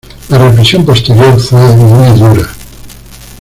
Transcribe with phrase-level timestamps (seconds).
[0.29, 2.49] La represión posterior fue muy dura.